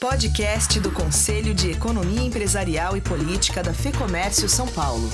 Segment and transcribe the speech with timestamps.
[0.00, 5.10] Podcast do Conselho de Economia Empresarial e Política da FEComércio São Paulo.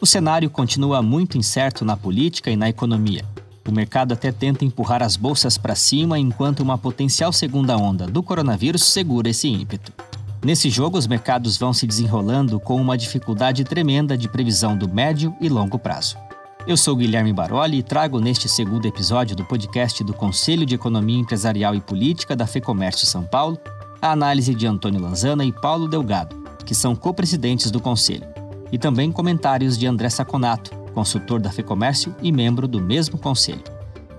[0.00, 3.24] O cenário continua muito incerto na política e na economia.
[3.64, 8.24] O mercado até tenta empurrar as bolsas para cima enquanto uma potencial segunda onda do
[8.24, 9.92] coronavírus segura esse ímpeto.
[10.44, 15.32] Nesse jogo, os mercados vão se desenrolando com uma dificuldade tremenda de previsão do médio
[15.40, 16.16] e longo prazo.
[16.66, 21.20] Eu sou Guilherme Baroli e trago neste segundo episódio do podcast do Conselho de Economia
[21.20, 23.58] Empresarial e Política da FEComércio São Paulo
[24.00, 28.26] a análise de Antônio Lanzana e Paulo Delgado, que são co-presidentes do Conselho,
[28.72, 33.62] e também comentários de André Saconato, consultor da FEComércio e membro do mesmo Conselho.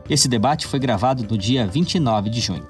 [0.07, 2.68] Esse debate foi gravado no dia 29 de junho.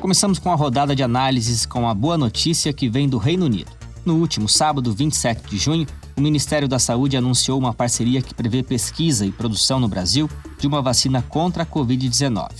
[0.00, 3.70] Começamos com a rodada de análises com a boa notícia que vem do Reino Unido.
[4.04, 8.62] No último sábado, 27 de junho, o Ministério da Saúde anunciou uma parceria que prevê
[8.62, 12.50] pesquisa e produção no Brasil de uma vacina contra a Covid-19.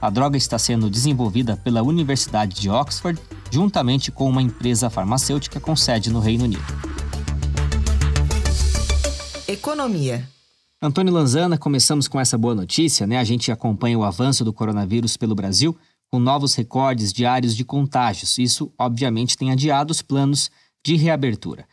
[0.00, 5.76] A droga está sendo desenvolvida pela Universidade de Oxford, juntamente com uma empresa farmacêutica com
[5.76, 6.64] sede no Reino Unido.
[9.46, 10.26] Economia.
[10.80, 13.18] Antônio Lanzana, começamos com essa boa notícia, né?
[13.18, 15.76] A gente acompanha o avanço do coronavírus pelo Brasil
[16.10, 18.38] com novos recordes diários de contágios.
[18.38, 20.50] Isso, obviamente, tem adiado os planos
[20.84, 21.64] de reabertura.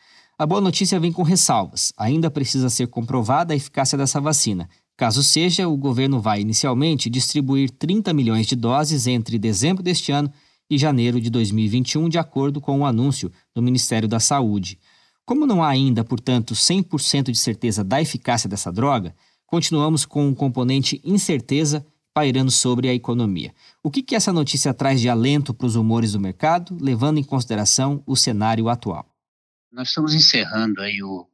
[0.42, 1.92] A boa notícia vem com ressalvas.
[1.98, 4.70] Ainda precisa ser comprovada a eficácia dessa vacina.
[4.96, 10.32] Caso seja, o governo vai inicialmente distribuir 30 milhões de doses entre dezembro deste ano
[10.70, 14.80] e janeiro de 2021, de acordo com o anúncio do Ministério da Saúde.
[15.26, 19.14] Como não há ainda, portanto, 100% de certeza da eficácia dessa droga,
[19.46, 23.54] continuamos com um componente incerteza pairando sobre a economia.
[23.84, 27.24] O que, que essa notícia traz de alento para os humores do mercado, levando em
[27.26, 29.06] consideração o cenário atual?
[29.72, 31.28] Nós estamos encerrando aí o,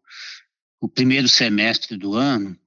[0.81, 2.58] o primeiro semestre do ano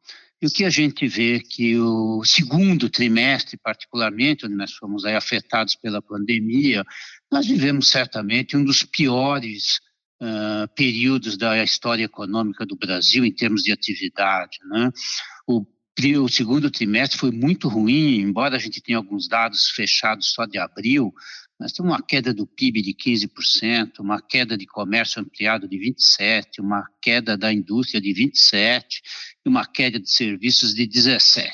[0.41, 5.05] e o que a gente vê é que o segundo trimestre, particularmente, onde nós fomos
[5.05, 6.84] aí afetados pela pandemia,
[7.30, 9.80] nós vivemos certamente um dos piores
[10.22, 14.59] uh, períodos da história econômica do Brasil em termos de atividade.
[14.70, 14.91] Né?
[15.47, 15.66] O,
[16.22, 20.56] o segundo trimestre foi muito ruim, embora a gente tenha alguns dados fechados só de
[20.56, 21.12] abril,
[21.58, 26.60] nós temos uma queda do PIB de 15%, uma queda de comércio ampliado de 27%,
[26.60, 28.84] uma queda da indústria de 27%
[29.44, 31.50] e uma queda de serviços de 17%.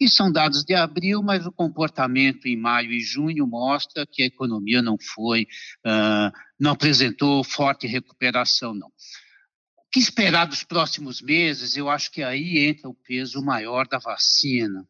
[0.00, 4.26] E são dados de abril, mas o comportamento em maio e junho mostra que a
[4.26, 5.42] economia não foi,
[5.86, 8.88] uh, não apresentou forte recuperação, não.
[8.88, 11.76] O que esperar dos próximos meses?
[11.76, 14.88] Eu acho que aí entra o peso maior da vacina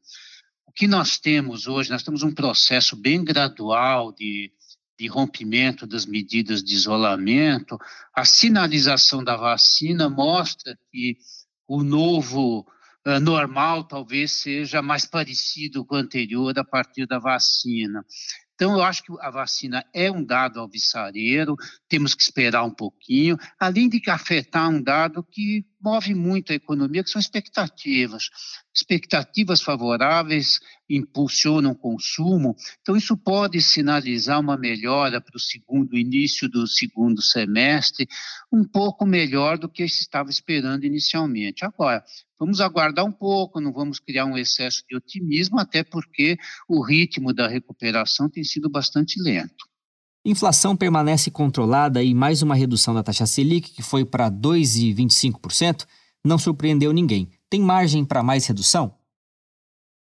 [0.74, 4.50] que nós temos hoje, nós temos um processo bem gradual de,
[4.98, 7.78] de rompimento das medidas de isolamento.
[8.14, 11.16] A sinalização da vacina mostra que
[11.66, 12.66] o novo
[13.06, 18.04] uh, normal talvez seja mais parecido com o anterior a partir da vacina.
[18.54, 21.56] Então, eu acho que a vacina é um dado alvissareiro,
[21.88, 26.54] temos que esperar um pouquinho, além de que afetar um dado que move muito a
[26.54, 28.30] economia, que são expectativas.
[28.74, 30.58] Expectativas favoráveis
[30.88, 37.20] impulsionam o consumo, então isso pode sinalizar uma melhora para o segundo início do segundo
[37.20, 38.08] semestre,
[38.50, 41.64] um pouco melhor do que se estava esperando inicialmente.
[41.64, 42.02] Agora,
[42.38, 46.36] vamos aguardar um pouco, não vamos criar um excesso de otimismo, até porque
[46.68, 49.73] o ritmo da recuperação tem sido bastante lento.
[50.26, 55.86] Inflação permanece controlada e mais uma redução da taxa Selic, que foi para 2,25%,
[56.24, 57.30] não surpreendeu ninguém.
[57.50, 58.96] Tem margem para mais redução?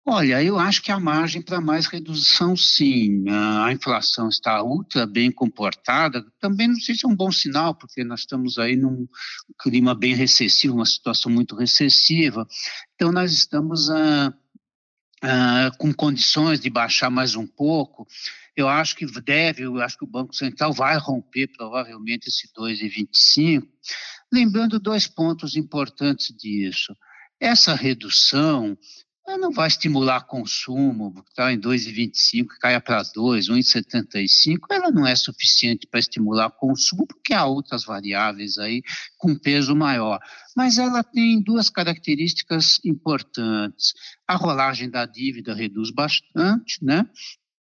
[0.05, 3.25] Olha, eu acho que há margem para mais redução, sim.
[3.65, 6.23] A inflação está ultra bem comportada.
[6.39, 9.09] Também não sei se é um bom sinal, porque nós estamos aí num
[9.63, 12.47] clima bem recessivo, uma situação muito recessiva.
[12.95, 14.35] Então, nós estamos ah,
[15.23, 18.07] ah, com condições de baixar mais um pouco.
[18.57, 23.67] Eu acho que deve, eu acho que o Banco Central vai romper provavelmente esse 2,25.
[24.33, 26.95] Lembrando dois pontos importantes disso.
[27.41, 28.77] Essa redução
[29.39, 35.87] não vai estimular consumo, está em 2,25, caia para 2, 1,75, ela não é suficiente
[35.87, 38.83] para estimular consumo, porque há outras variáveis aí
[39.17, 40.19] com peso maior.
[40.57, 43.95] Mas ela tem duas características importantes.
[44.27, 47.09] A rolagem da dívida reduz bastante, né?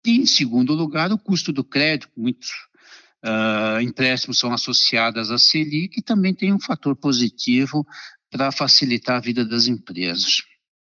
[0.05, 2.51] E, em segundo lugar, o custo do crédito, muitos
[3.25, 7.87] uh, empréstimos são associados à Selic, e também tem um fator positivo
[8.31, 10.43] para facilitar a vida das empresas.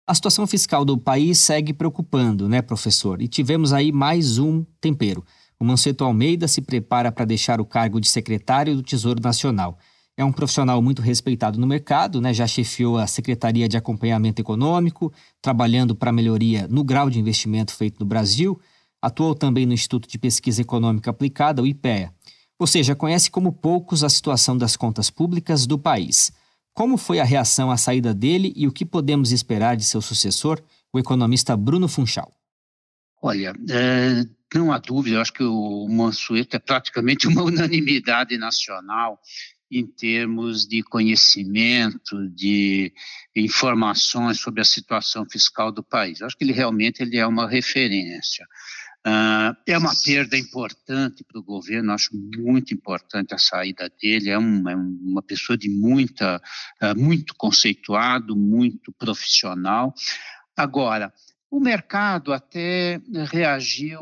[0.05, 3.21] A situação fiscal do país segue preocupando, né, professor?
[3.21, 5.25] E tivemos aí mais um tempero.
[5.59, 9.77] O Manceto Almeida se prepara para deixar o cargo de secretário do Tesouro Nacional.
[10.17, 12.33] É um profissional muito respeitado no mercado, né?
[12.33, 15.11] já chefiou a Secretaria de Acompanhamento Econômico,
[15.41, 18.59] trabalhando para melhoria no grau de investimento feito no Brasil.
[19.03, 22.13] Atuou também no Instituto de Pesquisa Econômica Aplicada, o IPEA.
[22.57, 26.31] Ou seja, conhece como poucos a situação das contas públicas do país.
[26.73, 30.63] Como foi a reação à saída dele e o que podemos esperar de seu sucessor,
[30.93, 32.31] o economista Bruno Funchal?
[33.21, 34.23] Olha, é,
[34.55, 39.19] não há dúvida, eu acho que o Mansueto é praticamente uma unanimidade nacional
[39.69, 42.93] em termos de conhecimento, de
[43.35, 46.21] informações sobre a situação fiscal do país.
[46.21, 48.47] Eu acho que ele realmente ele é uma referência.
[49.05, 54.29] Uh, é uma perda importante para o governo, acho muito importante a saída dele.
[54.29, 56.41] É uma, é uma pessoa de muita,
[56.81, 59.93] uh, muito conceituado, muito profissional.
[60.55, 61.13] Agora,
[61.51, 63.99] o mercado até reagiu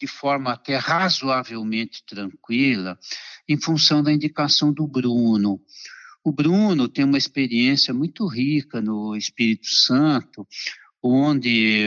[0.00, 2.98] de forma até razoavelmente tranquila,
[3.48, 5.60] em função da indicação do Bruno.
[6.24, 10.46] O Bruno tem uma experiência muito rica no Espírito Santo,
[11.02, 11.86] onde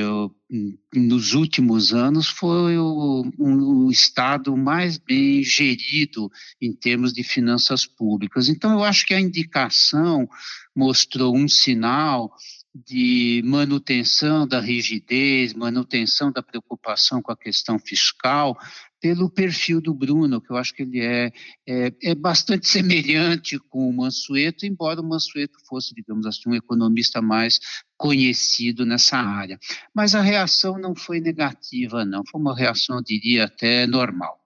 [0.93, 6.31] nos últimos anos foi o, o, estado mais bem gerido
[6.61, 8.49] em termos de finanças públicas.
[8.49, 10.27] Então, eu acho que a indicação
[10.75, 12.31] mostrou um sinal
[12.73, 18.57] de manutenção da rigidez, manutenção da preocupação com a questão fiscal,
[18.99, 21.31] pelo perfil do Bruno, que eu acho que ele é,
[21.67, 27.21] é, é, bastante semelhante com o Mansueto, embora o Mansueto fosse, digamos assim, um economista
[27.21, 27.59] mais
[27.97, 29.59] conhecido nessa área.
[29.93, 34.39] Mas a reação não foi negativa, não, foi uma reação, eu diria, até normal.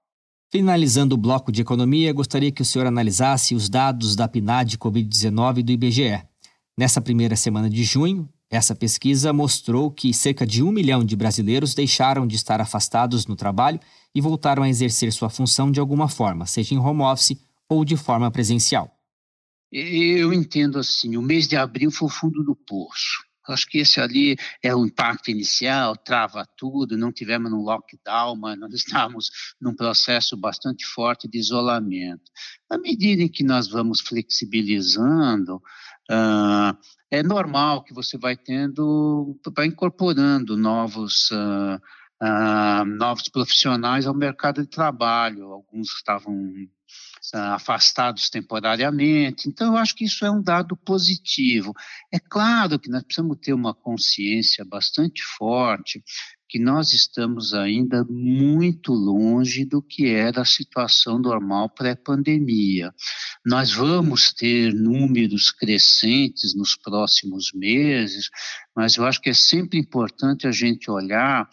[0.51, 5.59] Finalizando o bloco de economia, gostaria que o senhor analisasse os dados da PNAD Covid-19
[5.59, 6.23] e do IBGE.
[6.77, 11.73] Nessa primeira semana de junho, essa pesquisa mostrou que cerca de um milhão de brasileiros
[11.73, 13.79] deixaram de estar afastados no trabalho
[14.13, 17.35] e voltaram a exercer sua função de alguma forma, seja em home office
[17.67, 18.95] ou de forma presencial.
[19.71, 23.26] Eu entendo assim: o mês de abril foi o fundo do poço.
[23.51, 28.59] Acho que esse ali é o impacto inicial, trava tudo, não tivemos no lockdown, mas
[28.59, 29.29] nós estávamos
[29.59, 32.31] num processo bastante forte de isolamento.
[32.69, 35.61] À medida em que nós vamos flexibilizando,
[36.09, 36.71] Uh,
[37.11, 41.75] é normal que você vai tendo, vai incorporando novos, uh,
[42.23, 45.51] uh, novos profissionais ao mercado de trabalho.
[45.51, 46.33] Alguns estavam
[47.33, 49.49] afastados temporariamente.
[49.49, 51.73] Então, eu acho que isso é um dado positivo.
[52.11, 56.03] É claro que nós precisamos ter uma consciência bastante forte
[56.49, 62.93] que nós estamos ainda muito longe do que era a situação normal pré-pandemia.
[63.45, 68.29] Nós vamos ter números crescentes nos próximos meses,
[68.75, 71.49] mas eu acho que é sempre importante a gente olhar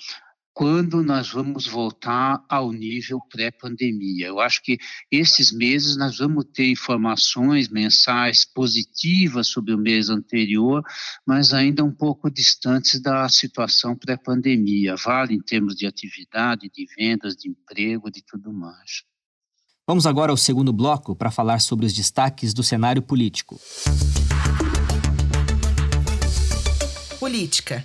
[0.55, 4.29] quando nós vamos voltar ao nível pré-pandemia.
[4.29, 4.79] Eu acho que
[5.11, 10.85] esses meses nós vamos ter informações mensais positivas sobre o mês anterior,
[11.27, 14.95] mas ainda um pouco distantes da situação pré-pandemia.
[14.95, 19.03] Vale em termos de atividade, de vendas, de emprego, de tudo mais.
[19.87, 23.61] Vamos agora ao segundo bloco para falar sobre os destaques do cenário político.
[27.19, 27.85] Política.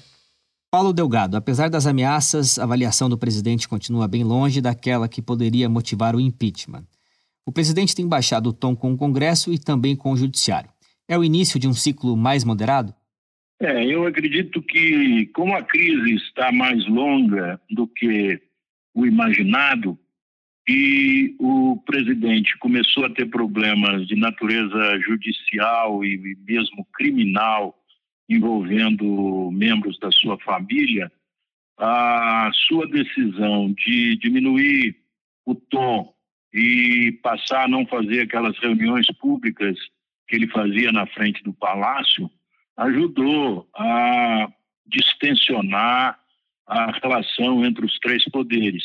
[0.72, 5.68] Paulo Delgado, apesar das ameaças, a avaliação do presidente continua bem longe daquela que poderia
[5.68, 6.86] motivar o impeachment.
[7.44, 10.70] O presidente tem baixado o tom com o Congresso e também com o Judiciário.
[11.08, 12.94] É o início de um ciclo mais moderado?
[13.60, 18.40] É, eu acredito que, como a crise está mais longa do que
[18.94, 19.98] o imaginado,
[20.70, 27.76] e o presidente começou a ter problemas de natureza judicial e mesmo criminal
[28.30, 31.12] envolvendo membros da sua família,
[31.78, 34.96] a sua decisão de diminuir
[35.46, 36.14] o tom
[36.54, 39.78] e passar a não fazer aquelas reuniões públicas
[40.28, 42.30] que ele fazia na frente do palácio
[42.78, 44.48] ajudou a
[44.86, 46.20] distensionar
[46.68, 48.84] a relação entre os três poderes.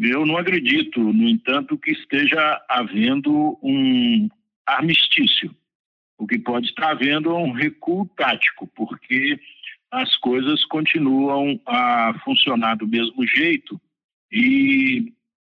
[0.00, 4.28] Eu não acredito, no entanto, que esteja havendo um
[4.66, 5.54] armistício
[6.24, 9.38] o que pode estar havendo é um recuo tático, porque
[9.90, 13.78] as coisas continuam a funcionar do mesmo jeito
[14.32, 15.12] e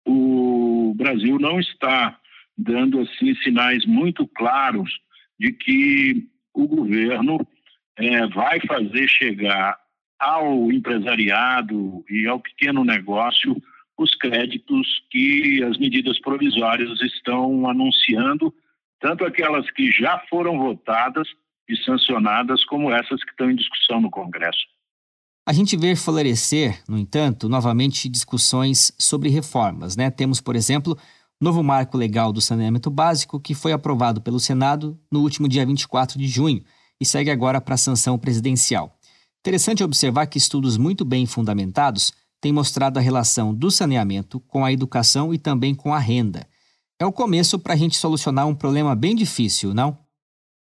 [0.03, 2.19] o Brasil não está
[2.57, 4.89] dando assim sinais muito claros
[5.39, 7.47] de que o governo
[7.95, 9.77] é, vai fazer chegar
[10.19, 13.55] ao empresariado e ao pequeno negócio
[13.97, 18.51] os créditos que as medidas provisórias estão anunciando
[18.99, 21.27] tanto aquelas que já foram votadas
[21.67, 24.65] e sancionadas, como essas que estão em discussão no Congresso.
[25.47, 29.95] A gente vê florescer, no entanto, novamente discussões sobre reformas.
[29.95, 30.09] Né?
[30.09, 30.97] Temos, por exemplo,
[31.39, 36.17] novo marco legal do saneamento básico, que foi aprovado pelo Senado no último dia 24
[36.17, 36.63] de junho
[36.99, 38.97] e segue agora para a sanção presidencial.
[39.41, 42.11] Interessante observar que estudos muito bem fundamentados
[42.41, 46.47] tem mostrado a relação do saneamento com a educação e também com a renda.
[46.99, 49.97] É o começo para a gente solucionar um problema bem difícil, não?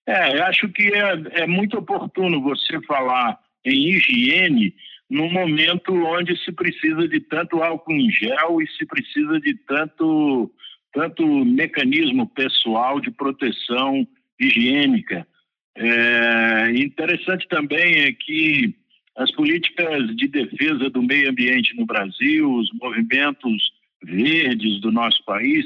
[0.07, 4.73] É, eu acho que é, é muito oportuno você falar em higiene
[5.09, 10.51] num momento onde se precisa de tanto álcool em gel e se precisa de tanto,
[10.93, 14.07] tanto mecanismo pessoal de proteção
[14.39, 15.27] higiênica.
[15.75, 18.75] É, interessante também é que
[19.17, 23.71] as políticas de defesa do meio ambiente no Brasil, os movimentos
[24.03, 25.65] verdes do nosso país,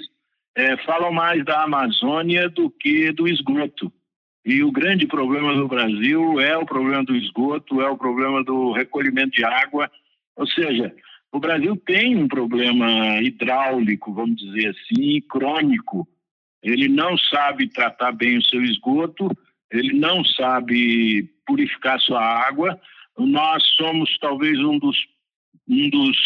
[0.55, 3.91] é, falam mais da Amazônia do que do esgoto.
[4.45, 8.71] E o grande problema do Brasil é o problema do esgoto, é o problema do
[8.71, 9.91] recolhimento de água.
[10.35, 10.95] Ou seja,
[11.31, 16.07] o Brasil tem um problema hidráulico, vamos dizer assim, crônico.
[16.63, 19.29] Ele não sabe tratar bem o seu esgoto,
[19.71, 22.79] ele não sabe purificar sua água.
[23.17, 24.97] Nós somos talvez um dos,
[25.67, 26.17] um dos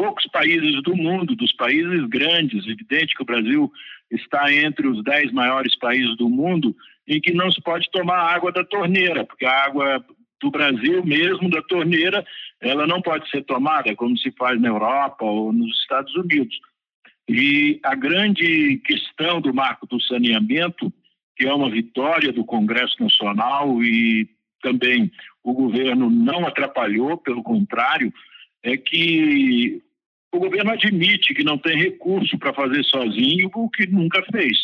[0.00, 3.70] poucos países do mundo, dos países grandes, evidente que o Brasil
[4.10, 6.74] está entre os dez maiores países do mundo
[7.06, 10.02] em que não se pode tomar água da torneira, porque a água
[10.40, 12.24] do Brasil mesmo da torneira,
[12.62, 16.58] ela não pode ser tomada como se faz na Europa ou nos Estados Unidos.
[17.28, 20.90] E a grande questão do marco do saneamento,
[21.36, 24.26] que é uma vitória do Congresso Nacional e
[24.62, 25.12] também
[25.44, 28.10] o governo não atrapalhou, pelo contrário,
[28.62, 29.82] é que
[30.32, 34.56] o governo admite que não tem recurso para fazer sozinho o que nunca fez.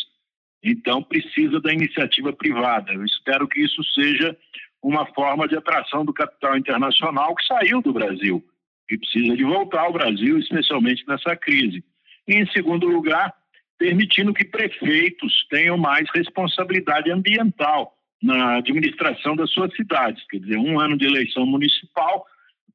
[0.63, 2.93] Então, precisa da iniciativa privada.
[2.93, 4.35] Eu espero que isso seja
[4.81, 8.43] uma forma de atração do capital internacional que saiu do Brasil
[8.89, 11.83] e precisa de voltar ao Brasil, especialmente nessa crise.
[12.27, 13.33] E, em segundo lugar,
[13.77, 20.25] permitindo que prefeitos tenham mais responsabilidade ambiental na administração das suas cidades.
[20.27, 22.25] Quer dizer, um ano de eleição municipal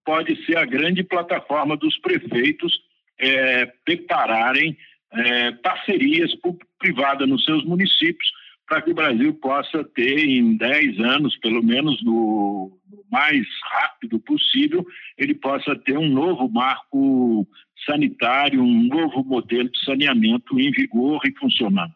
[0.04, 2.80] pode ser a grande plataforma dos prefeitos
[3.18, 4.76] é, prepararem
[5.12, 6.30] é, parcerias
[6.78, 8.28] privadas nos seus municípios
[8.68, 14.18] para que o Brasil possa ter em 10 anos, pelo menos no, no mais rápido
[14.18, 14.82] possível,
[15.18, 17.46] ele possa ter um novo marco
[17.84, 21.92] sanitário, um novo modelo de saneamento em vigor e funcionando.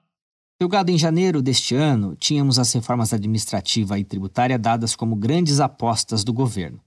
[0.61, 6.25] Julgado em janeiro deste ano, tínhamos as reformas administrativa e tributária dadas como grandes apostas
[6.25, 6.81] do governo.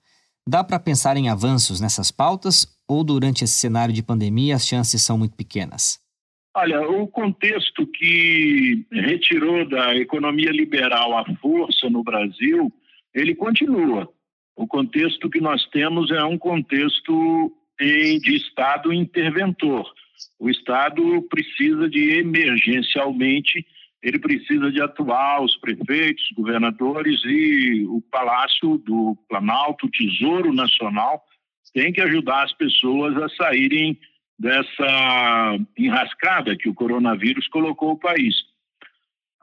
[0.47, 5.01] Dá para pensar em avanços nessas pautas ou durante esse cenário de pandemia as chances
[5.01, 5.99] são muito pequenas?
[6.55, 12.71] Olha, o contexto que retirou da economia liberal a força no Brasil,
[13.13, 14.09] ele continua.
[14.55, 19.85] O contexto que nós temos é um contexto de Estado interventor.
[20.37, 23.65] O Estado precisa de emergencialmente
[24.01, 31.21] ele precisa de atuar os prefeitos, governadores e o Palácio do Planalto, o Tesouro Nacional,
[31.73, 33.99] tem que ajudar as pessoas a saírem
[34.37, 38.35] dessa enrascada que o coronavírus colocou o país.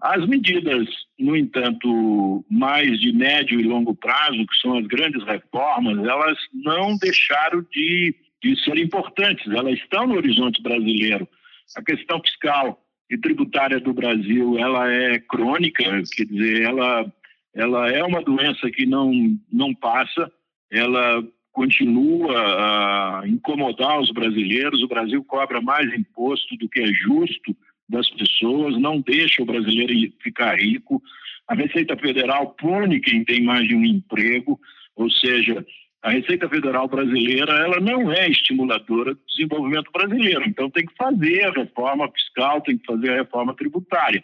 [0.01, 0.87] As medidas,
[1.19, 6.97] no entanto, mais de médio e longo prazo, que são as grandes reformas, elas não
[6.97, 11.29] deixaram de, de ser importantes, elas estão no horizonte brasileiro.
[11.77, 15.85] A questão fiscal, e tributária do Brasil ela é crônica,
[16.15, 17.13] quer dizer, ela,
[17.55, 19.13] ela é uma doença que não,
[19.53, 20.31] não passa,
[20.71, 21.23] ela
[21.53, 24.83] continua a incomodar os brasileiros.
[24.83, 27.57] O Brasil cobra mais imposto do que é justo
[27.89, 31.03] das pessoas, não deixa o brasileiro ficar rico.
[31.49, 34.61] A Receita Federal pune quem tem mais de um emprego,
[34.97, 35.65] ou seja,
[36.07, 41.45] a Receita Federal brasileira ela não é estimuladora do desenvolvimento brasileiro, então tem que fazer
[41.45, 44.23] a reforma fiscal, tem que fazer a reforma tributária.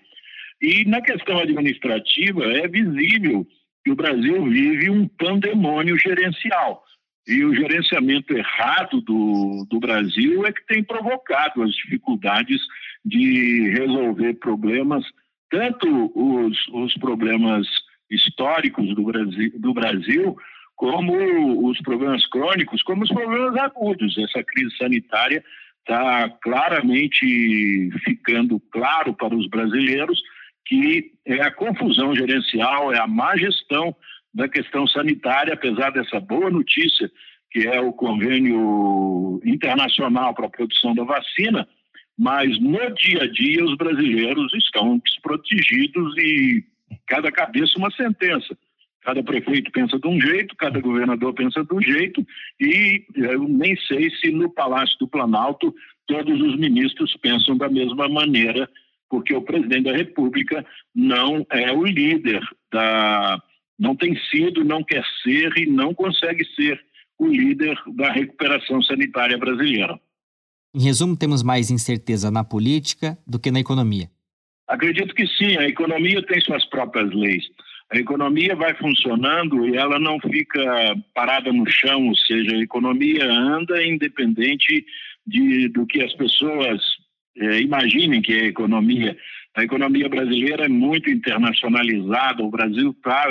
[0.60, 3.44] E na questão administrativa é visível
[3.84, 6.84] que o Brasil vive um pandemônio gerencial.
[7.26, 12.60] E o gerenciamento errado do, do Brasil é que tem provocado as dificuldades
[13.04, 15.04] de resolver problemas,
[15.50, 17.66] tanto os, os problemas
[18.08, 20.36] históricos do Brasil, do Brasil
[20.76, 24.16] como os problemas crônicos, como os problemas agudos.
[24.18, 25.44] Essa crise sanitária
[25.80, 30.20] está claramente ficando claro para os brasileiros
[30.64, 33.94] que é a confusão gerencial, é a má gestão
[34.32, 37.10] da questão sanitária, apesar dessa boa notícia,
[37.50, 41.68] que é o convênio internacional para a produção da vacina,
[42.18, 46.64] mas no dia a dia os brasileiros estão desprotegidos e
[47.06, 48.56] cada cabeça uma sentença.
[49.02, 52.24] Cada prefeito pensa de um jeito, cada governador pensa de um jeito,
[52.60, 55.74] e eu nem sei se no Palácio do Planalto
[56.06, 58.68] todos os ministros pensam da mesma maneira,
[59.10, 62.40] porque o presidente da República não é o líder
[62.72, 63.42] da.
[63.78, 66.80] não tem sido, não quer ser e não consegue ser
[67.18, 69.98] o líder da recuperação sanitária brasileira.
[70.74, 74.08] Em resumo, temos mais incerteza na política do que na economia.
[74.66, 77.44] Acredito que sim, a economia tem suas próprias leis.
[77.92, 83.30] A economia vai funcionando e ela não fica parada no chão, ou seja, a economia
[83.30, 84.84] anda independente
[85.26, 86.80] de, do que as pessoas
[87.36, 89.14] é, imaginem que é a economia.
[89.54, 93.26] A economia brasileira é muito internacionalizada, o Brasil está,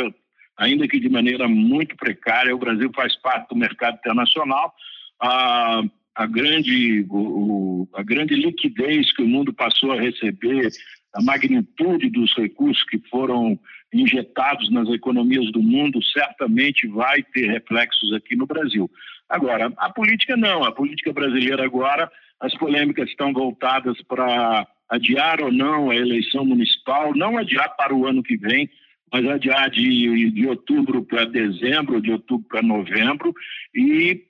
[0.58, 4.76] ainda que de maneira muito precária, o Brasil faz parte do mercado internacional.
[5.20, 5.82] A,
[6.14, 10.70] a, grande, o, a grande liquidez que o mundo passou a receber
[11.16, 13.60] a magnitude dos recursos que foram
[13.94, 18.90] injetados nas economias do mundo certamente vai ter reflexos aqui no Brasil.
[19.28, 25.52] Agora, a política não, a política brasileira agora, as polêmicas estão voltadas para adiar ou
[25.52, 28.70] não a eleição municipal, não adiar para o ano que vem,
[29.12, 33.34] mas adiar de, de outubro para dezembro, de outubro para novembro,
[33.76, 34.24] e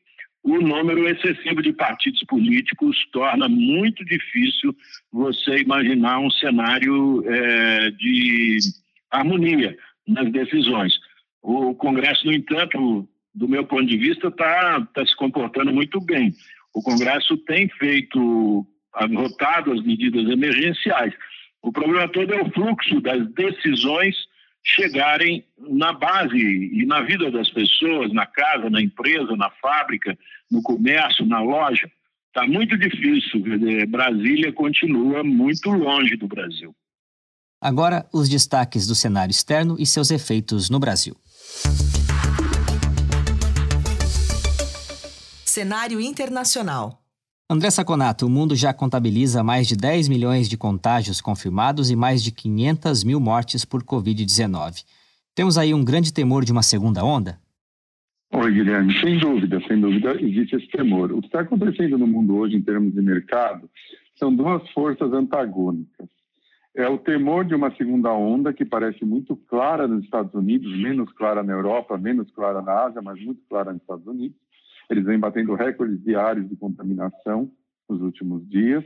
[0.43, 4.75] o número excessivo de partidos políticos torna muito difícil
[5.11, 8.57] você imaginar um cenário é, de
[9.11, 9.75] harmonia
[10.07, 10.93] nas decisões.
[11.41, 16.33] O Congresso, no entanto, do meu ponto de vista, está tá se comportando muito bem.
[16.73, 21.13] O Congresso tem feito, adotado as medidas emergenciais.
[21.61, 24.15] O problema todo é o fluxo das decisões
[24.63, 30.17] chegarem na base e na vida das pessoas, na casa, na empresa, na fábrica,
[30.49, 31.89] no comércio, na loja.
[32.27, 33.43] Está muito difícil.
[33.87, 36.75] Brasília continua muito longe do Brasil.
[37.61, 41.15] Agora, os destaques do cenário externo e seus efeitos no Brasil.
[45.45, 47.03] Cenário internacional.
[47.47, 52.23] André Saconato, o mundo já contabiliza mais de 10 milhões de contágios confirmados e mais
[52.23, 54.83] de 500 mil mortes por Covid-19.
[55.35, 57.39] Temos aí um grande temor de uma segunda onda?
[58.33, 58.99] Oi, Guilherme.
[58.99, 61.11] Sem dúvida, sem dúvida, existe esse temor.
[61.11, 63.69] O que está acontecendo no mundo hoje, em termos de mercado,
[64.15, 66.09] são duas forças antagônicas.
[66.75, 71.11] É o temor de uma segunda onda, que parece muito clara nos Estados Unidos, menos
[71.13, 74.37] clara na Europa, menos clara na Ásia, mas muito clara nos Estados Unidos
[74.91, 77.49] eles vêm batendo recordes diários de contaminação
[77.89, 78.83] nos últimos dias,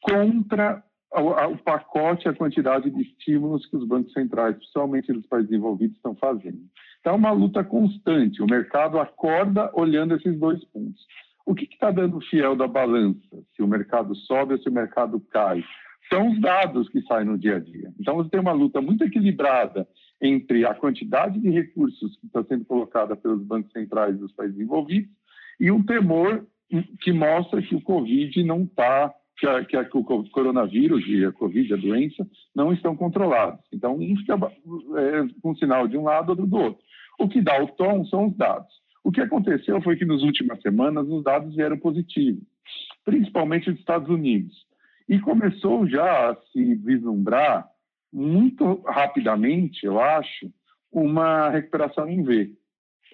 [0.00, 0.82] contra
[1.12, 6.14] o, pacote, a quantidade de estímulos que os bancos centrais, principalmente dos países desenvolvidos, estão
[6.14, 6.60] fazendo.
[7.00, 8.42] Então, é uma luta constante.
[8.42, 11.06] O mercado acorda olhando esses dois pontos.
[11.44, 13.42] O que está dando fiel da balança?
[13.54, 15.62] Se o mercado sobe ou se o mercado cai?
[16.08, 17.92] São os dados que saem no dia a dia.
[18.00, 19.86] Então, você tem uma luta muito equilibrada
[20.20, 25.10] entre a quantidade de recursos que está sendo colocada pelos bancos centrais dos países envolvidos
[25.60, 26.46] e um temor
[27.00, 31.76] que mostra que o Covid não está, que, que, o coronavírus e a Covid, a
[31.76, 33.60] doença, não estão controlados.
[33.72, 36.82] Então, um fica é, com sinal de um lado, outro do outro.
[37.18, 38.72] O que dá o tom são os dados.
[39.02, 42.42] O que aconteceu foi que nas últimas semanas os dados vieram positivos,
[43.04, 44.67] principalmente dos Estados Unidos.
[45.08, 47.66] E começou já a se vislumbrar
[48.12, 50.50] muito rapidamente, eu acho,
[50.92, 52.52] uma recuperação em V.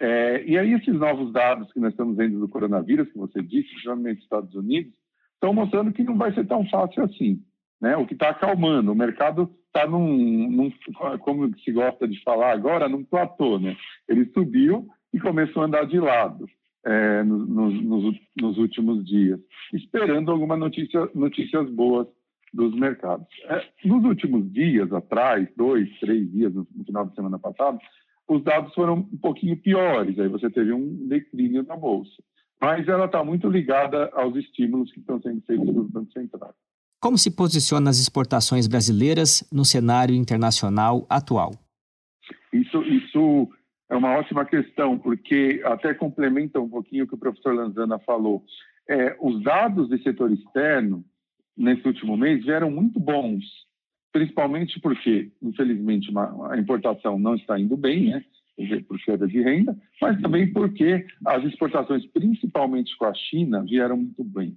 [0.01, 3.69] É, e aí esses novos dados que nós estamos vendo do coronavírus, que você disse,
[3.71, 4.93] principalmente nos Estados Unidos,
[5.35, 7.41] estão mostrando que não vai ser tão fácil assim.
[7.81, 7.97] Né?
[7.97, 10.73] O que está acalmando, o mercado está num, num,
[11.21, 13.59] como se gosta de falar agora, num platô.
[13.59, 13.77] Né?
[14.09, 16.47] Ele subiu e começou a andar de lado
[16.85, 19.41] é, no, no, nos, nos, últimos dias,
[19.73, 22.07] esperando algumas notícia, notícias boas
[22.53, 23.27] dos mercados.
[23.45, 27.79] É, nos últimos dias atrás, dois, três dias, no, final de semana passado,
[28.29, 32.23] os dados foram um pouquinho piores, aí você teve um declínio na bolsa.
[32.61, 36.55] Mas ela está muito ligada aos estímulos que estão sendo feitos pelos bancos centrais.
[37.01, 41.53] Como se posiciona as exportações brasileiras no cenário internacional atual?
[42.53, 43.51] Isso, isso
[43.89, 48.45] é uma ótima questão, porque até complementa um pouquinho o que o professor Lanzana falou.
[48.89, 51.05] É, os dados do setor externo
[51.57, 53.45] nesse último mês vieram muito bons,
[54.13, 58.25] principalmente porque, infelizmente, uma, a importação não está indo bem, né?
[58.87, 64.23] por queda de renda, mas também porque as exportações, principalmente com a China, vieram muito
[64.23, 64.57] bem.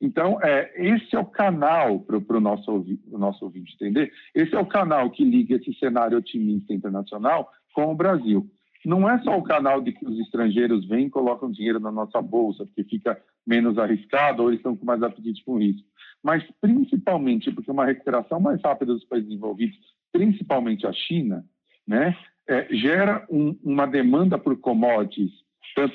[0.00, 4.12] Então, é, esse é o canal para o nosso, nosso ouvinte entender.
[4.34, 8.50] Esse é o canal que liga esse cenário otimista internacional com o Brasil.
[8.86, 12.22] Não é só o canal de que os estrangeiros vêm e colocam dinheiro na nossa
[12.22, 15.86] bolsa, porque fica menos arriscado ou eles estão com mais apetite com risco
[16.26, 19.76] mas principalmente porque uma recuperação mais rápida dos países envolvidos,
[20.12, 21.44] principalmente a China,
[21.86, 22.16] né,
[22.48, 25.30] é, gera um, uma demanda por commodities,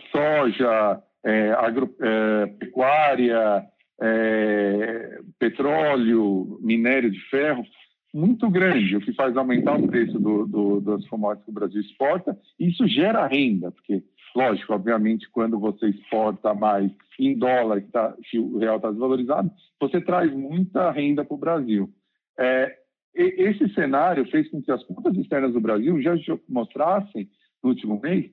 [0.10, 2.48] soja, é, é,
[4.04, 7.64] é, petróleo, minério de ferro,
[8.14, 11.82] muito grande, o que faz aumentar o preço do, do, das commodities que o Brasil
[11.82, 14.04] exporta, isso gera renda, porque
[14.36, 20.00] Lógico, obviamente, quando você exporta mais em dólar, que, tá, o real está desvalorizado, você
[20.00, 21.90] traz muita renda para o Brasil.
[22.40, 22.78] É,
[23.14, 26.14] esse cenário fez com que as contas externas do Brasil já
[26.48, 27.30] mostrassem,
[27.62, 28.32] no último mês,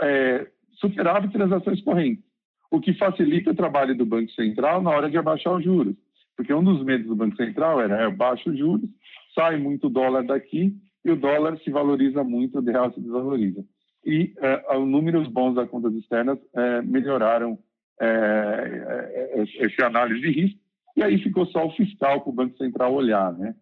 [0.00, 2.24] é, superávit transações correntes,
[2.70, 5.94] o que facilita o trabalho do Banco Central na hora de abaixar os juros.
[6.36, 8.88] Porque um dos medos do Banco Central era é, baixo os juros,
[9.34, 13.64] sai muito dólar daqui e o dólar se valoriza muito, o real se desvaloriza.
[14.04, 17.58] E é, números bons das contas externas é, melhoraram
[18.00, 20.60] é, é, é, essa análise de risco,
[20.96, 23.54] e aí ficou só o fiscal para o Banco Central olhar, né?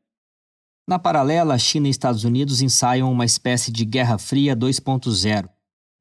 [0.89, 5.49] Na paralela, China e Estados Unidos ensaiam uma espécie de Guerra Fria 2.0.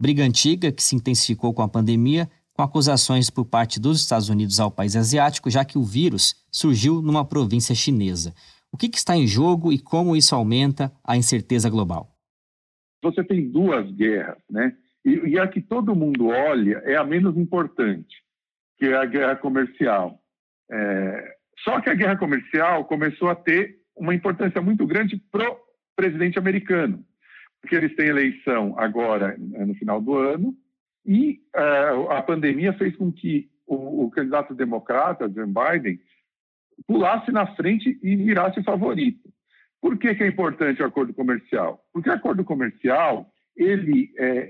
[0.02, 4.60] Briga antiga que se intensificou com a pandemia, com acusações por parte dos Estados Unidos
[4.60, 8.34] ao país asiático, já que o vírus surgiu numa província chinesa.
[8.72, 12.10] O que, que está em jogo e como isso aumenta a incerteza global?
[13.04, 14.76] Você tem duas guerras, né?
[15.04, 18.24] E, e a que todo mundo olha é a menos importante,
[18.78, 20.20] que é a guerra comercial.
[20.72, 21.36] É...
[21.64, 25.58] Só que a guerra comercial começou a ter uma importância muito grande para o
[25.96, 27.04] presidente americano,
[27.62, 30.56] porque eles têm eleição agora no final do ano
[31.06, 36.00] e uh, a pandemia fez com que o, o, candidato democrata, Joe Biden,
[36.88, 39.30] pulasse na frente e virasse favorito.
[39.80, 41.84] Por que, que é importante o acordo comercial?
[41.92, 44.50] Porque o acordo comercial ele é,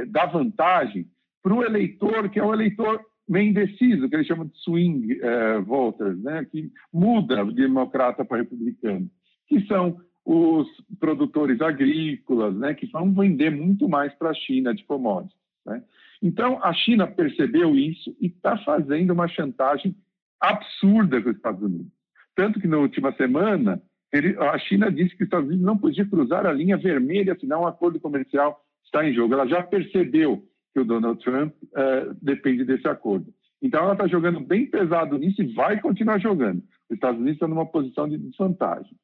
[0.00, 1.06] é, dá vantagem
[1.42, 5.62] para o eleitor, que é o eleitor meio indeciso, que eles chamam de swing uh,
[5.62, 9.08] voters, né, que muda de democrata para republicano,
[9.46, 10.66] que são os
[10.98, 15.36] produtores agrícolas, né, que vão vender muito mais para a China de commodities.
[15.68, 15.82] Né?
[16.22, 19.94] Então, a China percebeu isso e está fazendo uma chantagem
[20.40, 21.92] absurda com os Estados Unidos.
[22.34, 26.06] Tanto que, na última semana, ele, a China disse que os Estados Unidos não podia
[26.06, 29.34] cruzar a linha vermelha, senão um acordo comercial está em jogo.
[29.34, 33.32] Ela já percebeu que o Donald Trump uh, depende desse acordo.
[33.60, 36.62] Então, ela está jogando bem pesado nisso e vai continuar jogando.
[36.88, 38.96] Os Estados Unidos estão numa posição de desvantagem.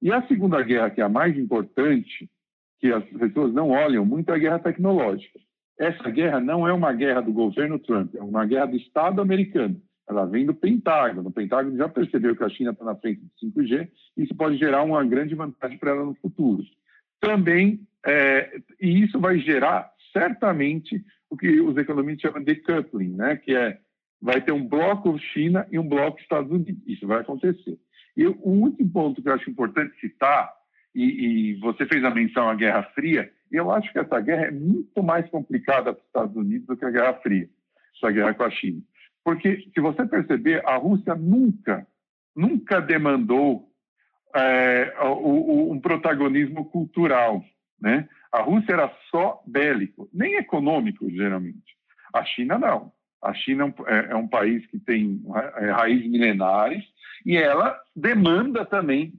[0.00, 2.28] E a Segunda Guerra, que é a mais importante,
[2.78, 5.38] que as pessoas não olham muito, é a guerra tecnológica.
[5.82, 9.82] Essa guerra não é uma guerra do governo Trump, é uma guerra do Estado americano.
[10.08, 11.28] Ela vem do Pentágono.
[11.28, 14.58] O Pentágono já percebeu que a China está na frente do 5G e isso pode
[14.58, 16.62] gerar uma grande vantagem para ela no futuro.
[17.20, 23.34] Também, é, e isso vai gerar certamente o que os economistas chamam de decoupling, né?
[23.34, 23.80] que é
[24.20, 26.80] vai ter um bloco China e um bloco Estados Unidos.
[26.86, 27.76] Isso vai acontecer.
[28.16, 30.48] E o último ponto que eu acho importante citar,
[30.94, 34.50] e, e você fez a menção à Guerra Fria, eu acho que essa guerra é
[34.50, 37.48] muito mais complicada para os Estados Unidos do que a Guerra Fria,
[37.96, 38.80] essa guerra com a China.
[39.24, 41.86] Porque, se você perceber, a Rússia nunca,
[42.34, 43.68] nunca demandou
[44.34, 47.44] é, o, o, um protagonismo cultural.
[47.80, 48.08] Né?
[48.32, 51.76] A Rússia era só bélico, nem econômico, geralmente.
[52.12, 52.92] A China não.
[53.22, 55.22] A China é, é, é um país que tem
[55.56, 56.82] é, raízes milenares
[57.24, 59.12] e ela demanda também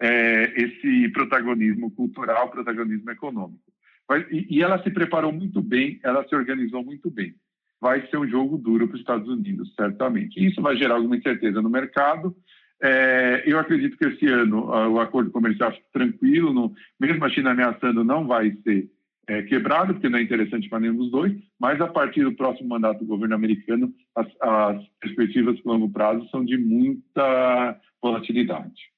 [0.00, 3.70] é, esse protagonismo cultural, protagonismo econômico.
[4.08, 7.34] Mas, e, e, ela se preparou muito bem, ela se organizou muito bem.
[7.80, 10.44] Vai ser um jogo duro para os Estados Unidos, certamente.
[10.44, 12.34] Isso vai gerar alguma incerteza no mercado,
[12.82, 18.02] é, eu acredito que esse ano uh, o acordo comercial tranquilo, mesmo a China ameaçando,
[18.02, 18.90] não vai ser
[19.26, 22.70] é, quebrado, porque não é interessante para nenhum dos dois, mas a partir do próximo
[22.70, 28.90] mandato do governo americano, as, as perspectivas de longo prazo são de muita volatilidade.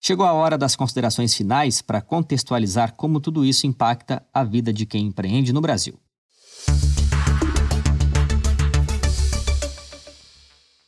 [0.00, 4.86] Chegou a hora das considerações finais para contextualizar como tudo isso impacta a vida de
[4.86, 5.98] quem empreende no Brasil.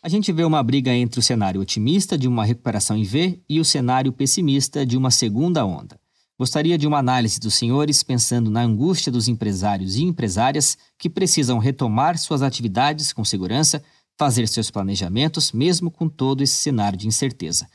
[0.03, 3.61] A gente vê uma briga entre o cenário otimista de uma recuperação em V e
[3.61, 6.01] o cenário pessimista de uma segunda onda.
[6.39, 11.59] Gostaria de uma análise dos senhores pensando na angústia dos empresários e empresárias que precisam
[11.59, 13.83] retomar suas atividades com segurança,
[14.17, 17.67] fazer seus planejamentos, mesmo com todo esse cenário de incerteza.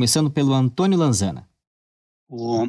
[0.00, 1.46] Começando pelo Antônio Lanzana.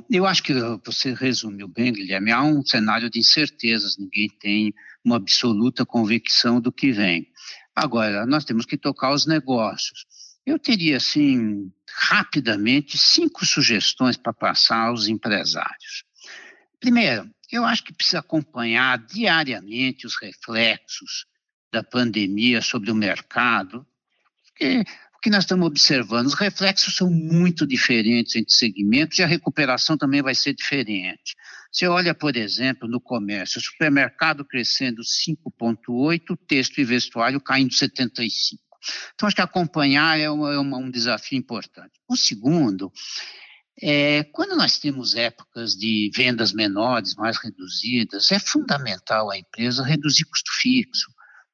[0.09, 0.53] Eu acho que
[0.85, 2.29] você resumiu bem, Guilherme.
[2.29, 7.25] Há um cenário de incertezas, ninguém tem uma absoluta convicção do que vem.
[7.73, 10.05] Agora, nós temos que tocar os negócios.
[10.45, 11.71] Eu teria, assim,
[12.09, 16.03] rapidamente, cinco sugestões para passar aos empresários.
[16.81, 21.25] Primeiro, eu acho que precisa acompanhar diariamente os reflexos
[21.71, 23.87] da pandemia sobre o mercado,
[24.47, 24.83] porque
[25.21, 30.21] que nós estamos observando, os reflexos são muito diferentes entre segmentos e a recuperação também
[30.21, 31.35] vai ser diferente.
[31.71, 38.57] Você olha, por exemplo, no comércio, supermercado crescendo 5,8%, texto e vestuário caindo 75%.
[39.13, 41.93] Então, acho que acompanhar é, uma, é uma, um desafio importante.
[42.09, 42.91] O segundo
[43.83, 50.25] É, quando nós temos épocas de vendas menores, mais reduzidas, é fundamental a empresa reduzir
[50.25, 51.09] custo fixo,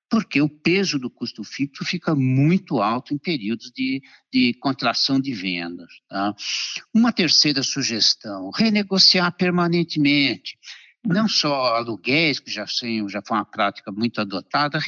[0.10, 5.34] porque o peso do custo fixo fica muito alto em períodos de, de contração de
[5.34, 5.90] vendas.
[6.10, 6.34] Tá?
[6.94, 10.58] Uma terceira sugestão: renegociar permanentemente
[11.08, 14.80] não só aluguéis, que já, já foi uma prática muito adotada,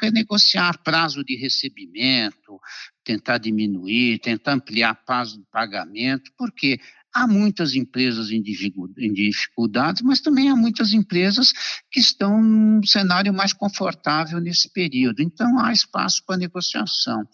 [0.00, 2.58] renegociar prazo de recebimento,
[3.04, 6.80] tentar diminuir, tentar ampliar prazo de pagamento, porque
[7.12, 11.52] há muitas empresas em dificuldades, mas também há muitas empresas
[11.90, 15.20] que estão num cenário mais confortável nesse período.
[15.20, 17.26] Então, há espaço para negociação.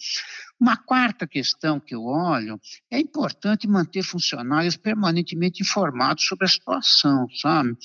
[0.58, 2.58] Uma quarta questão que eu olho
[2.90, 7.76] é importante manter funcionários permanentemente informados sobre a situação, sabe?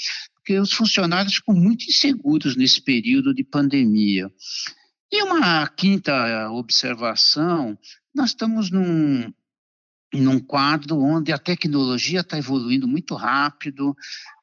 [0.42, 4.30] porque os funcionários ficam muito inseguros nesse período de pandemia.
[5.12, 7.78] E uma quinta observação:
[8.14, 9.32] nós estamos num,
[10.20, 13.92] num quadro onde a tecnologia está evoluindo muito rápido,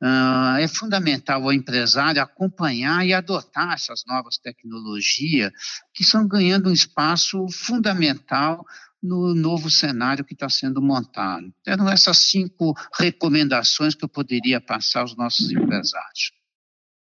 [0.02, 5.52] uh, é fundamental o empresário acompanhar e adotar essas novas tecnologias
[5.92, 8.64] que estão ganhando um espaço fundamental
[9.02, 11.52] no novo cenário que está sendo montado.
[11.66, 16.33] Eram essas cinco recomendações que eu poderia passar aos nossos empresários.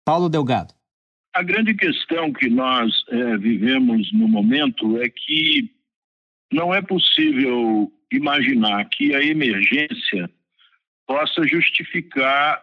[0.05, 0.75] Paulo Delgado.
[1.35, 5.71] A grande questão que nós é, vivemos no momento é que
[6.53, 10.31] não é possível imaginar que a emergência
[11.07, 12.63] possa justificar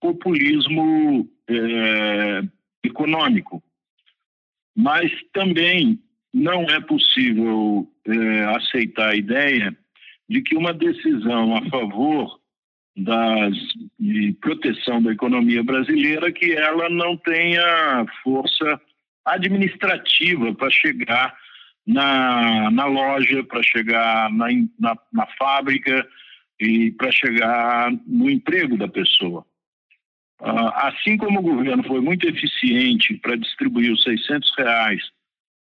[0.00, 2.42] populismo é,
[2.84, 3.62] econômico.
[4.76, 5.98] Mas também
[6.32, 9.76] não é possível é, aceitar a ideia
[10.28, 12.40] de que uma decisão a favor
[12.96, 13.54] das,
[13.98, 18.80] de proteção da economia brasileira que ela não tenha força
[19.24, 21.36] administrativa para chegar
[21.86, 24.46] na, na loja, para chegar na,
[24.78, 26.06] na, na fábrica
[26.60, 29.44] e para chegar no emprego da pessoa.
[30.40, 35.02] Ah, assim como o governo foi muito eficiente para distribuir os 600 reais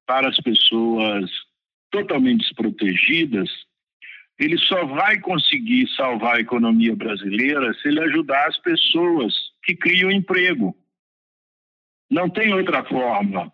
[0.05, 1.29] para as pessoas
[1.91, 3.49] totalmente desprotegidas,
[4.39, 10.11] ele só vai conseguir salvar a economia brasileira se ele ajudar as pessoas que criam
[10.11, 10.75] emprego.
[12.09, 13.51] Não tem outra forma.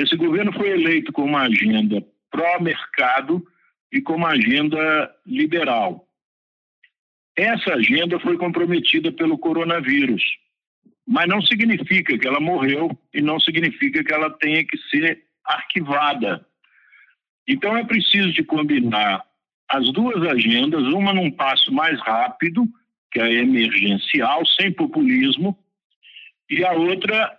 [0.00, 3.46] Esse governo foi eleito com uma agenda pró-mercado
[3.92, 6.08] e com uma agenda liberal.
[7.36, 10.22] Essa agenda foi comprometida pelo coronavírus,
[11.06, 16.46] mas não significa que ela morreu e não significa que ela tenha que ser arquivada.
[17.46, 19.22] Então é preciso de combinar
[19.68, 22.66] as duas agendas, uma num passo mais rápido,
[23.12, 25.58] que é emergencial, sem populismo,
[26.48, 27.38] e a outra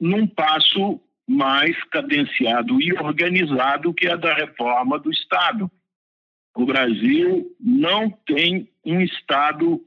[0.00, 5.70] num passo mais cadenciado e organizado, que a da reforma do Estado.
[6.56, 9.80] O Brasil não tem um Estado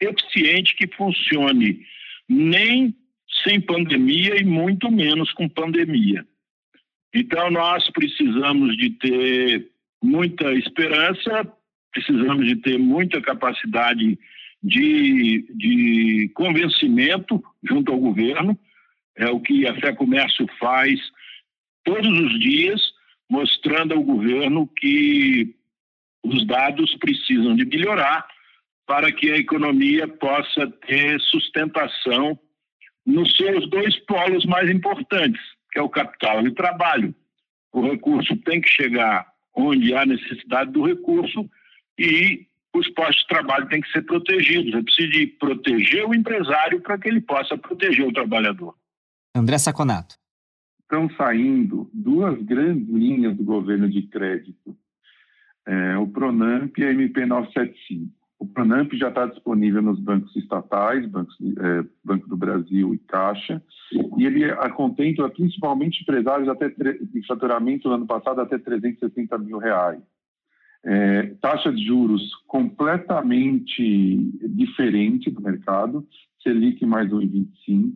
[0.00, 1.84] eficiente que funcione
[2.26, 2.96] nem
[3.44, 6.26] sem pandemia e muito menos com pandemia.
[7.14, 9.70] Então, nós precisamos de ter
[10.02, 11.46] muita esperança,
[11.92, 14.18] precisamos de ter muita capacidade
[14.62, 18.58] de, de convencimento junto ao governo.
[19.16, 21.00] É o que a Fé Comércio faz
[21.84, 22.80] todos os dias,
[23.30, 25.54] mostrando ao governo que
[26.22, 28.26] os dados precisam de melhorar
[28.86, 32.38] para que a economia possa ter sustentação
[33.04, 35.40] nos seus dois polos mais importantes,
[35.72, 37.14] que é o capital e o trabalho.
[37.72, 41.48] O recurso tem que chegar onde há necessidade do recurso
[41.98, 44.74] e os postos de trabalho têm que ser protegidos.
[44.74, 48.74] É preciso proteger o empresário para que ele possa proteger o trabalhador.
[49.36, 50.14] André Saconato.
[50.80, 54.74] Estão saindo duas grandes linhas do governo de crédito,
[55.66, 58.10] é, o Pronamp e a MP 975.
[58.38, 63.62] O Pronamp já está disponível nos bancos estatais, bancos, é, Banco do Brasil e Caixa,
[64.16, 70.00] e ele contempla principalmente empresários até de faturamento no ano passado até 360 mil reais.
[70.82, 74.16] É, taxa de juros completamente
[74.48, 76.06] diferente do mercado,
[76.42, 77.92] Selic mais 1,25.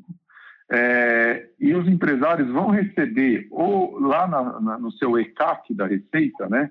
[0.73, 6.49] É, e os empresários vão receber, ou lá na, na, no seu ECAC da Receita,
[6.49, 6.71] né,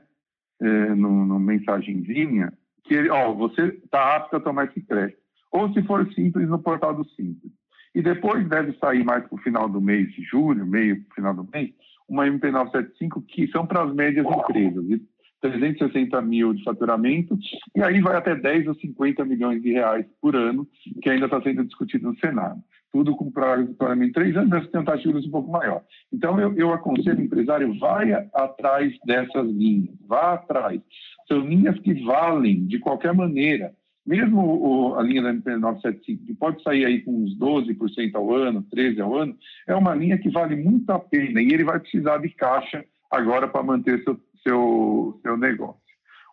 [0.61, 2.53] é, no, no mensagenzinha,
[2.85, 5.19] que ele, ó, você está apto a tomar esse crédito.
[5.51, 7.51] Ou se for simples, no portal do Simples.
[7.93, 11.33] E depois deve sair mais para o final do mês de julho, meio para final
[11.33, 11.71] do mês,
[12.07, 15.01] uma MP975 que são para as médias empresas,
[15.41, 17.37] 360 mil de faturamento,
[17.75, 20.67] e aí vai até 10 ou 50 milhões de reais por ano,
[21.01, 22.61] que ainda está sendo discutido no Senado.
[22.91, 25.83] Tudo com pagamento de três anos, de juros um pouco maior.
[26.11, 30.81] Então, eu, eu aconselho o empresário, vai atrás dessas linhas, vá atrás
[31.27, 33.73] São linhas que valem de qualquer maneira.
[34.05, 38.65] Mesmo o, a linha da MP975, que pode sair aí com uns 12% ao ano,
[38.73, 42.17] 13% ao ano, é uma linha que vale muito a pena e ele vai precisar
[42.17, 45.79] de caixa agora para manter seu, seu, seu negócio.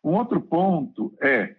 [0.02, 1.54] Um outro ponto é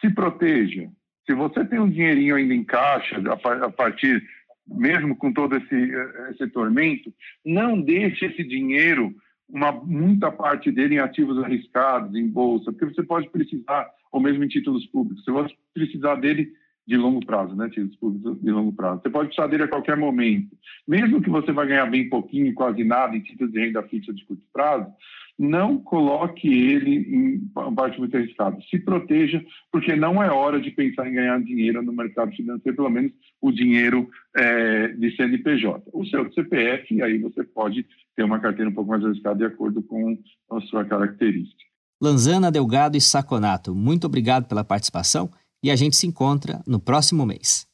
[0.00, 0.90] se proteja.
[1.28, 3.22] Se você tem um dinheirinho ainda em caixa,
[3.62, 4.26] a partir,
[4.66, 5.92] mesmo com todo esse,
[6.30, 7.12] esse tormento,
[7.44, 9.14] não deixe esse dinheiro,
[9.46, 14.42] uma, muita parte dele em ativos arriscados, em bolsa, porque você pode precisar, ou mesmo
[14.42, 16.50] em títulos públicos, você pode precisar dele
[16.86, 19.02] de longo prazo, né, títulos públicos de longo prazo.
[19.02, 20.56] Você pode precisar dele a qualquer momento.
[20.86, 24.24] Mesmo que você vai ganhar bem pouquinho, quase nada em títulos de renda fixa de
[24.24, 24.90] curto prazo,
[25.38, 28.58] não coloque ele em parte muito arriscada.
[28.68, 32.90] Se proteja, porque não é hora de pensar em ganhar dinheiro no mercado financeiro, pelo
[32.90, 35.84] menos o dinheiro é, de CNPJ.
[35.92, 39.80] O seu CPF, aí você pode ter uma carteira um pouco mais arriscada de acordo
[39.80, 40.18] com
[40.50, 41.62] a sua característica.
[42.00, 45.30] Lanzana, Delgado e Saconato, muito obrigado pela participação
[45.62, 47.66] e a gente se encontra no próximo mês.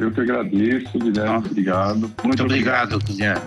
[0.00, 1.46] Eu que agradeço, Guilherme.
[1.46, 2.12] Obrigado.
[2.24, 3.42] Muito obrigado, Guilherme.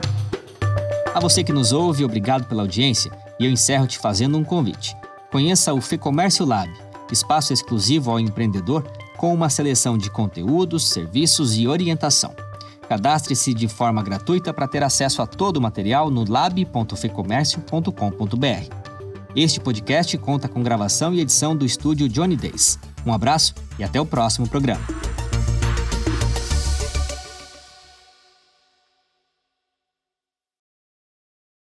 [1.14, 4.95] A você que nos ouve, obrigado pela audiência e eu encerro te fazendo um convite.
[5.32, 6.71] Conheça o Fecomércio Lab,
[7.12, 8.84] espaço exclusivo ao empreendedor
[9.17, 12.36] com uma seleção de conteúdos, serviços e orientação.
[12.88, 18.75] Cadastre-se de forma gratuita para ter acesso a todo o material no lab.fecomércio.com.br.
[19.36, 22.77] Este podcast conta com gravação e edição do estúdio Johnny Days.
[23.06, 24.86] Um abraço e até o próximo programa.